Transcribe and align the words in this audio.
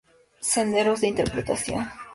Senderos 0.53 0.99
de 1.01 1.07
interpretación. 1.13 1.81